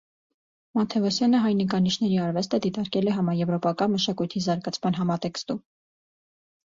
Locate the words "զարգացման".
4.47-4.99